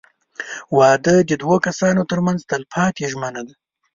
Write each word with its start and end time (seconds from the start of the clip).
•واده 0.77 1.15
د 1.29 1.31
دوه 1.41 1.55
کسانو 1.65 2.01
تر 2.11 2.19
منځ 2.25 2.39
تلپاتې 2.51 3.03
ژمنه 3.11 3.41
ده. 3.47 3.55